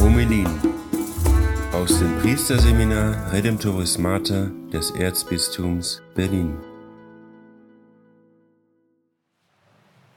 [0.00, 0.46] Homelin
[1.72, 6.58] aus dem Priesterseminar Redemptoris Mater des Erzbistums Berlin.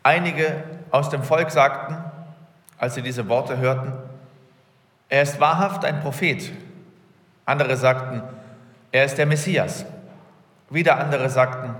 [0.03, 1.97] Einige aus dem Volk sagten,
[2.77, 3.93] als sie diese Worte hörten,
[5.09, 6.51] er ist wahrhaft ein Prophet.
[7.45, 8.21] Andere sagten,
[8.91, 9.85] er ist der Messias.
[10.69, 11.75] Wieder andere sagten,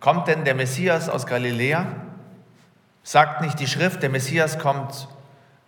[0.00, 1.86] kommt denn der Messias aus Galiläa?
[3.02, 5.08] Sagt nicht die Schrift, der Messias kommt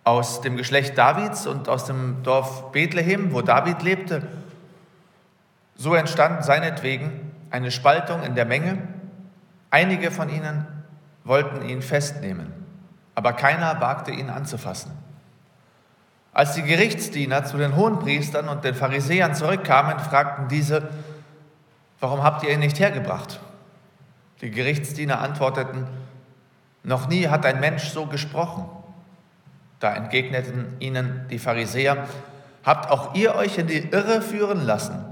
[0.03, 4.27] aus dem Geschlecht Davids und aus dem Dorf Bethlehem, wo David lebte?
[5.75, 8.77] So entstand seinetwegen eine Spaltung in der Menge.
[9.69, 10.67] Einige von ihnen
[11.23, 12.53] wollten ihn festnehmen,
[13.15, 14.91] aber keiner wagte ihn anzufassen.
[16.33, 20.89] Als die Gerichtsdiener zu den Hohenpriestern und den Pharisäern zurückkamen, fragten diese,
[21.99, 23.39] warum habt ihr ihn nicht hergebracht?
[24.41, 25.85] Die Gerichtsdiener antworteten,
[26.83, 28.65] noch nie hat ein Mensch so gesprochen.
[29.79, 32.07] Da entgegneten ihnen die Pharisäer,
[32.63, 35.05] habt auch ihr euch in die Irre führen lassen?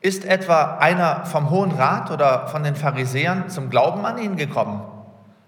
[0.00, 4.82] Ist etwa einer vom Hohen Rat oder von den Pharisäern zum Glauben an ihn gekommen?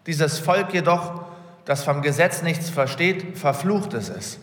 [0.06, 1.24] Dieses Volk jedoch,
[1.64, 4.38] das vom Gesetz nichts versteht, verflucht es es.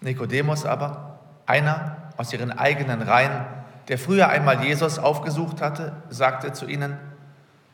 [0.00, 3.44] Nikodemus aber, einer aus ihren eigenen Reihen,
[3.88, 6.98] der früher einmal Jesus aufgesucht hatte, sagte zu ihnen,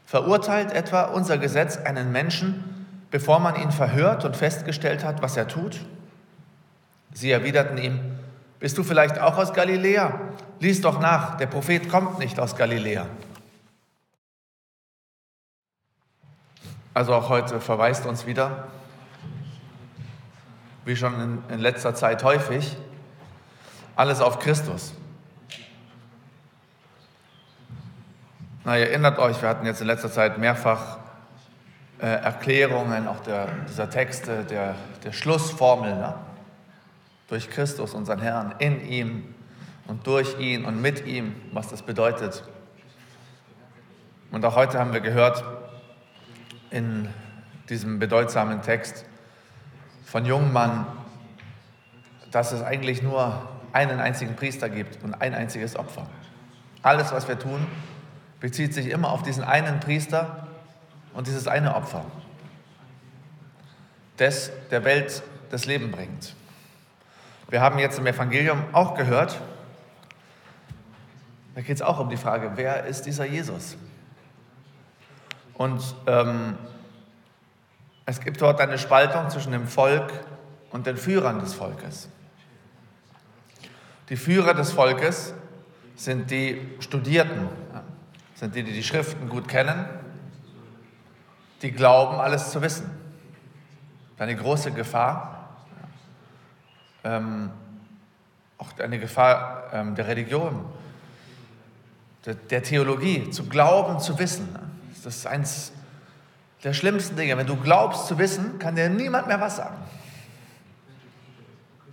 [0.07, 5.49] verurteilt etwa unser Gesetz einen Menschen, bevor man ihn verhört und festgestellt hat, was er
[5.49, 5.81] tut?
[7.13, 8.01] Sie erwiderten ihm,
[8.59, 10.19] bist du vielleicht auch aus Galiläa?
[10.61, 13.07] Lies doch nach, der Prophet kommt nicht aus Galiläa.
[16.95, 18.69] Also auch heute verweist uns wieder
[20.87, 22.77] wie schon in, letzter Zeit häufig,
[23.97, 24.95] alles auf Christus.
[28.67, 30.99] Na, ihr erinnert euch, wir hatten jetzt in letzter Zeit mehrfach
[32.01, 35.95] äh, Erklärungen auch der, dieser Texte, der, der Schlussformel.
[35.95, 36.15] Ne?
[37.29, 39.35] Durch Christus, unseren Herrn, in ihm
[39.87, 42.43] und durch ihn und mit ihm, was das bedeutet.
[44.33, 45.45] Und auch heute haben wir gehört
[46.71, 47.09] in
[47.69, 49.05] diesem bedeutsamen Text,
[50.05, 50.89] von jungen Mann,
[52.33, 56.09] dass es eigentlich nur einen einzigen Priester gibt und ein einziges Opfer.
[56.83, 57.65] Alles, was wir tun,
[58.41, 60.47] bezieht sich immer auf diesen einen Priester
[61.15, 62.05] und dieses eine Opfer,
[64.17, 66.35] das der Welt das Leben bringt.
[67.49, 69.41] Wir haben jetzt im Evangelium auch gehört,
[71.55, 73.79] da geht es auch um die Frage, wer ist dieser Jesus?
[75.55, 76.59] Und ähm,
[78.05, 80.13] es gibt dort eine Spaltung zwischen dem Volk
[80.71, 82.11] und den Führern des Volkes.
[84.11, 85.33] Die Führer des Volkes
[85.97, 87.49] sind die Studierten,
[88.37, 89.87] sind die, die die Schriften gut kennen,
[91.63, 92.91] die glauben, alles zu wissen.
[94.19, 95.49] Eine große Gefahr,
[97.03, 97.51] ähm,
[98.59, 100.65] auch eine Gefahr ähm, der Religion,
[102.25, 104.49] der, der, Theologie, zu glauben, zu wissen.
[105.03, 105.73] Das ist eins
[106.65, 107.37] der schlimmsten Dinge.
[107.37, 109.77] Wenn du glaubst zu wissen, kann dir niemand mehr was sagen.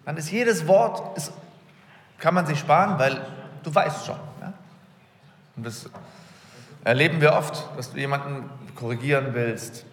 [0.05, 1.31] Dann ist jedes Wort, ist,
[2.17, 3.25] kann man sich sparen, weil
[3.63, 4.19] du weißt schon.
[4.41, 4.53] Ja?
[5.55, 5.89] Und das
[6.83, 9.85] erleben wir oft, dass du jemanden korrigieren willst,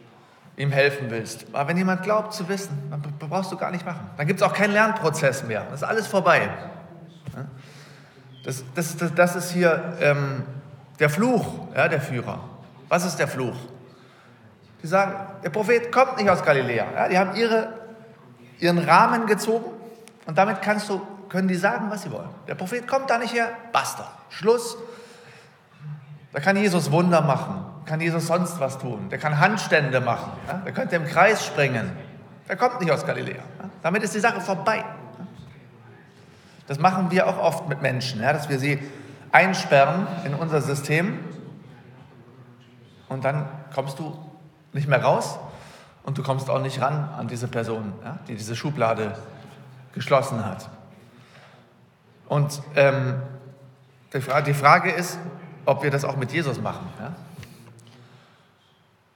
[0.57, 1.47] ihm helfen willst.
[1.53, 4.11] Aber wenn jemand glaubt zu wissen, dann brauchst du gar nicht machen.
[4.17, 5.65] Dann gibt es auch keinen Lernprozess mehr.
[5.71, 6.49] Das ist alles vorbei.
[8.45, 10.43] Das, das, das, das ist hier ähm,
[10.99, 12.41] der Fluch ja, der Führer.
[12.89, 13.57] Was ist der Fluch?
[14.83, 15.15] Die sagen,
[15.45, 16.87] der Prophet kommt nicht aus Galiläa.
[16.95, 17.75] Ja, die haben ihre,
[18.59, 19.71] ihren Rahmen gezogen
[20.27, 22.29] und damit kannst du, können die sagen, was sie wollen.
[22.49, 24.77] Der Prophet kommt da nicht her, basta, Schluss.
[26.33, 29.09] Da kann Jesus Wunder machen, kann Jesus sonst was tun.
[29.11, 30.33] Der kann Handstände machen,
[30.65, 31.91] der könnte im Kreis springen.
[32.49, 33.43] Der kommt nicht aus Galiläa.
[33.83, 34.85] Damit ist die Sache vorbei.
[36.67, 38.79] Das machen wir auch oft mit Menschen, dass wir sie
[39.33, 41.19] einsperren in unser System
[43.09, 44.17] und dann kommst du
[44.73, 45.39] nicht mehr raus
[46.05, 47.93] und du kommst auch nicht ran an diese Person,
[48.29, 49.17] die diese Schublade
[49.93, 50.69] geschlossen hat.
[52.29, 53.15] Und ähm,
[54.13, 54.21] die,
[54.55, 55.19] Frage, ist,
[55.65, 56.87] ob wir das auch mit Jesus machen.
[56.99, 57.13] Ja?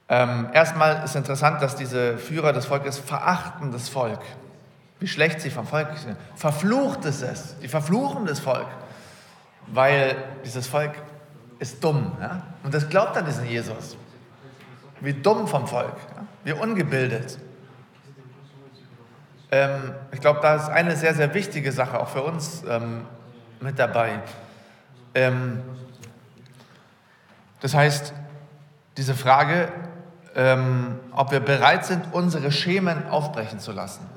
[0.07, 4.19] Ähm, erstmal ist interessant, dass diese Führer des Volkes verachten das Volk.
[4.99, 6.15] Wie schlecht sie vom Volk sind.
[6.35, 7.57] Verflucht ist es.
[7.59, 8.67] Die verfluchen das Volk,
[9.67, 10.15] weil
[10.45, 10.93] dieses Volk
[11.59, 12.11] ist dumm.
[12.21, 12.43] Ja?
[12.63, 13.97] Und das glaubt an diesen Jesus.
[15.01, 16.25] Wie dumm vom Volk, ja?
[16.43, 17.39] wie ungebildet.
[19.51, 23.05] Ähm, ich glaube, da ist eine sehr, sehr wichtige Sache auch für uns ähm,
[23.59, 24.19] mit dabei.
[25.13, 25.61] Ähm,
[27.61, 28.13] das heißt,
[28.97, 29.69] diese Frage,
[30.35, 34.07] ähm, ob wir bereit sind, unsere Schemen aufbrechen zu lassen.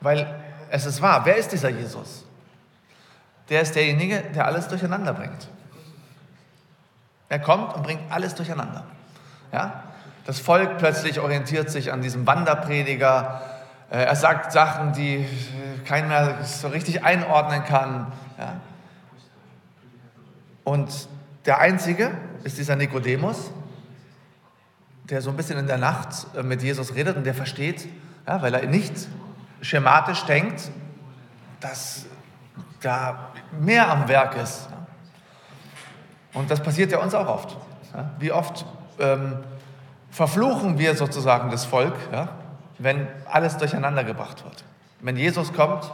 [0.00, 0.34] Weil
[0.70, 2.24] es ist wahr, wer ist dieser Jesus?
[3.48, 5.48] Der ist derjenige, der alles durcheinander bringt.
[7.28, 8.84] Er kommt und bringt alles durcheinander.
[9.52, 9.84] Ja?
[10.24, 13.40] Das Volk plötzlich orientiert sich an diesem Wanderprediger.
[13.90, 15.26] Äh, er sagt Sachen, die
[15.86, 18.12] keiner mehr so richtig einordnen kann.
[18.38, 18.56] Ja?
[20.64, 21.08] Und
[21.48, 22.10] der Einzige
[22.44, 23.50] ist dieser Nikodemus,
[25.04, 27.88] der so ein bisschen in der Nacht äh, mit Jesus redet und der versteht,
[28.26, 28.92] ja, weil er nicht
[29.62, 30.70] schematisch denkt,
[31.60, 32.04] dass
[32.82, 34.68] da mehr am Werk ist.
[36.34, 37.56] Und das passiert ja uns auch oft.
[38.18, 38.66] Wie oft
[39.00, 39.38] ähm,
[40.10, 42.28] verfluchen wir sozusagen das Volk, ja,
[42.78, 44.64] wenn alles durcheinander gebracht wird.
[45.00, 45.90] Wenn Jesus kommt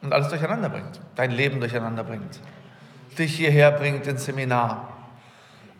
[0.00, 2.38] und alles durcheinander bringt, dein Leben durcheinander bringt,
[3.18, 4.88] dich hierher bringt ins Seminar,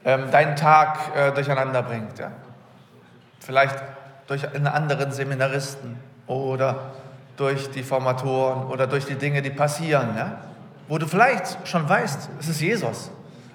[0.05, 2.19] ähm, deinen Tag äh, durcheinander bringt.
[2.19, 2.31] Ja.
[3.41, 3.77] Vielleicht
[4.27, 5.97] durch einen anderen Seminaristen
[6.27, 6.93] oder
[7.37, 10.39] durch die Formatoren oder durch die Dinge, die passieren, ja?
[10.89, 13.11] wo du vielleicht schon weißt, es ist Jesus,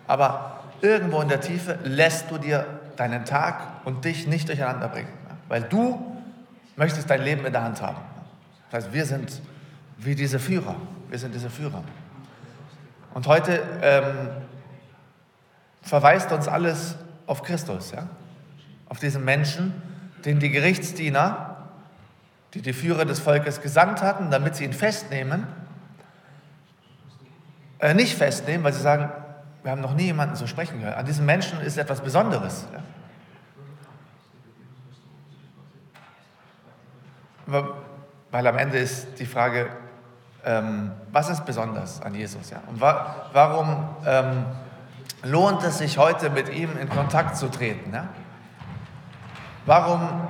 [0.08, 5.10] aber irgendwo in der Tiefe lässt du dir deinen Tag und dich nicht durcheinander bringen,
[5.28, 5.36] ja?
[5.48, 6.22] weil du
[6.76, 7.98] möchtest dein Leben in der Hand haben.
[8.70, 9.42] Das heißt, wir sind
[9.98, 10.76] wie diese Führer,
[11.10, 11.84] wir sind diese Führer.
[13.14, 14.30] Und heute ähm,
[15.82, 16.96] verweist uns alles
[17.28, 18.08] auf Christus, ja?
[18.88, 19.74] auf diesen Menschen,
[20.26, 21.52] den die Gerichtsdiener
[22.54, 25.48] die die Führer des Volkes gesandt hatten, damit sie ihn festnehmen,
[27.80, 29.10] äh, nicht festnehmen, weil sie sagen,
[29.64, 30.98] wir haben noch nie jemanden so sprechen gehört.
[30.98, 32.68] An diesem Menschen ist etwas Besonderes.
[37.48, 37.68] Ja.
[38.32, 39.70] Weil am Ende ist die Frage,
[40.46, 42.50] ähm, was ist besonders an Jesus?
[42.50, 42.62] Ja?
[42.68, 44.46] Und wa warum ähm,
[45.24, 47.94] lohnt es sich heute mit ihm in Kontakt zu treten?
[47.94, 48.08] Ja?
[49.66, 50.30] Warum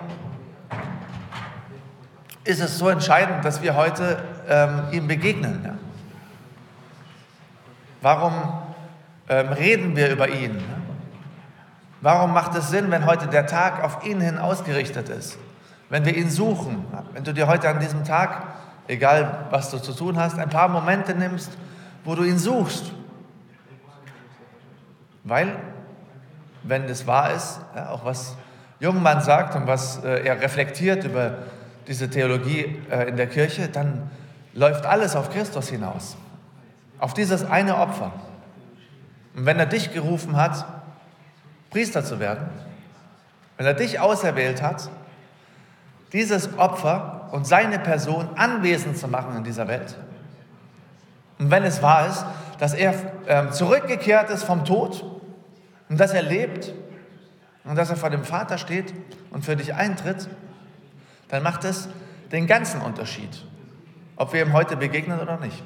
[2.44, 5.62] ist es so entscheidend, dass wir heute ähm, ihm begegnen.
[5.64, 5.74] Ja?
[8.02, 8.34] Warum
[9.30, 10.56] ähm, reden wir über ihn?
[10.56, 10.78] Ja?
[12.02, 15.38] Warum macht es Sinn, wenn heute der Tag auf ihn hin ausgerichtet ist?
[15.90, 18.42] Wenn wir ihn suchen, wenn du dir heute an diesem Tag,
[18.92, 21.52] egal was du zu tun hast, ein paar Momente nimmst,
[22.04, 22.92] wo du ihn suchst.
[25.24, 25.56] Weil,
[26.64, 28.36] wenn es wahr ist, auch was
[28.80, 31.38] Jungmann sagt und was äh, er reflektiert über
[31.88, 34.10] diese Theologie äh, in der Kirche, dann
[34.54, 36.18] läuft alles auf Christus hinaus.
[37.00, 38.12] Auf dieses eine Opfer.
[39.36, 40.66] Und wenn er dich gerufen hat,
[41.70, 42.50] Priester zu werden,
[43.58, 44.90] wenn er dich auserwählt hat,
[46.12, 49.98] dieses Opfer und seine Person anwesend zu machen in dieser Welt.
[51.40, 52.26] Und wenn es wahr ist,
[52.60, 52.94] dass er
[53.26, 55.04] äh, zurückgekehrt ist vom Tod
[55.90, 56.74] und dass er lebt
[57.64, 58.94] und dass er vor dem Vater steht
[59.32, 60.30] und für dich eintritt,
[61.30, 61.88] dann macht es
[62.32, 63.46] den ganzen Unterschied,
[64.18, 65.64] ob wir ihm heute begegnen oder nicht.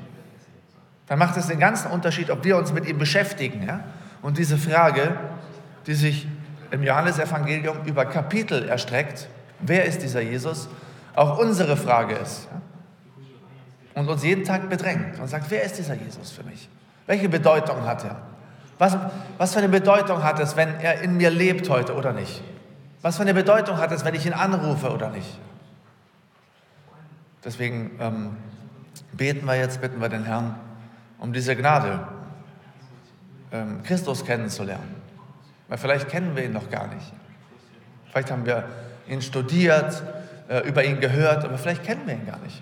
[1.08, 3.68] Dann macht es den ganzen Unterschied, ob wir uns mit ihm beschäftigen.
[3.68, 3.84] Ja?
[4.22, 5.18] Und diese Frage,
[5.88, 6.28] die sich
[6.72, 9.28] im Johannesevangelium über Kapitel erstreckt,
[9.60, 10.70] wer ist dieser Jesus,
[11.16, 12.48] auch unsere Frage ist.
[13.94, 16.68] Und uns jeden Tag bedrängt und sagt, wer ist dieser Jesus für mich?
[17.08, 18.18] Welche Bedeutung hat er?
[18.78, 18.98] Was,
[19.38, 22.44] was für eine Bedeutung hat es, wenn er in mir lebt heute oder nicht?
[23.02, 25.40] Was für eine Bedeutung hat es, wenn ich ihn anrufe oder nicht?
[27.46, 28.36] Deswegen ähm,
[29.14, 30.56] beten wir jetzt, bitten wir den Herrn
[31.20, 32.06] um diese Gnade,
[33.52, 34.96] ähm, Christus kennenzulernen.
[35.68, 37.14] Weil vielleicht kennen wir ihn noch gar nicht.
[38.10, 38.68] Vielleicht haben wir
[39.08, 40.04] ihn studiert,
[40.48, 42.62] äh, über ihn gehört, aber vielleicht kennen wir ihn gar nicht.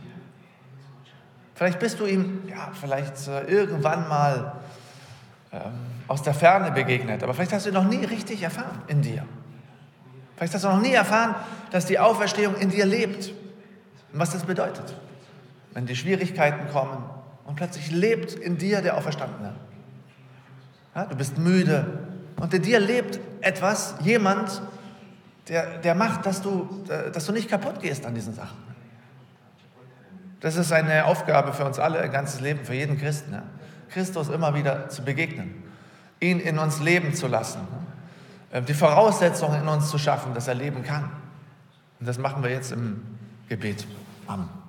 [1.56, 4.54] Vielleicht bist du ihm, ja, vielleicht äh, irgendwann mal
[5.52, 5.72] ähm,
[6.08, 9.24] aus der Ferne begegnet, aber vielleicht hast du ihn noch nie richtig erfahren in dir.
[10.36, 11.36] Vielleicht hast du noch nie erfahren,
[11.72, 13.30] dass die Auferstehung in dir lebt.
[14.12, 14.96] Und was das bedeutet,
[15.74, 17.04] wenn die Schwierigkeiten kommen
[17.46, 19.54] und plötzlich lebt in dir der Auferstandene.
[20.96, 21.86] Ja, du bist müde
[22.38, 24.62] und in dir lebt etwas, jemand,
[25.48, 28.58] der, der macht, dass du, dass du nicht kaputt gehst an diesen Sachen.
[30.40, 33.34] Das ist eine Aufgabe für uns alle, ein ganzes Leben, für jeden Christen.
[33.34, 33.44] Ja?
[33.90, 35.64] Christus immer wieder zu begegnen,
[36.20, 37.60] ihn in uns leben zu lassen,
[38.68, 41.12] die Voraussetzungen in uns zu schaffen, dass er leben kann.
[42.00, 43.02] Und das machen wir jetzt im
[43.48, 43.88] Gebet.
[44.28, 44.63] Amen.